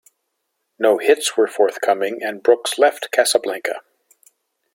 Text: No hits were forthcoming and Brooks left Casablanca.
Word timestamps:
No 0.79 0.97
hits 0.97 1.37
were 1.37 1.45
forthcoming 1.45 2.23
and 2.23 2.41
Brooks 2.41 2.79
left 2.79 3.11
Casablanca. 3.11 3.81